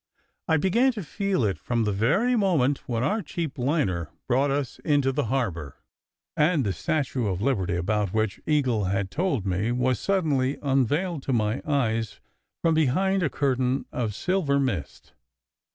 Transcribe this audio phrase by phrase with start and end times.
[0.47, 4.79] I began to feel it from the very moment when our cheap liner brought us
[4.79, 5.75] into the harbour,
[6.35, 11.33] and the Statue of Liberty (about which Eagle had told me) was suddenly unveiled to
[11.33, 12.19] my eyes
[12.63, 15.13] from behind a curtain of silver mist.